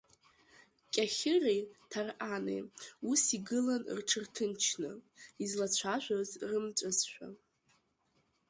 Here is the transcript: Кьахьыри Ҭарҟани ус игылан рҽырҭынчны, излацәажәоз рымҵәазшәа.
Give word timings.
Кьахьыри 0.93 1.59
Ҭарҟани 1.89 2.61
ус 3.09 3.21
игылан 3.37 3.83
рҽырҭынчны, 3.97 4.91
излацәажәоз 5.43 6.29
рымҵәазшәа. 6.49 7.27